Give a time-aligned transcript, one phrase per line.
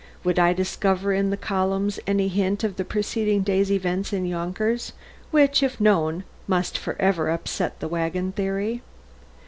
[0.23, 4.93] Would I discover in the columns any hint of the preceding day's events in Yonkers,
[5.29, 8.81] which, if known, must for ever upset the wagon theory?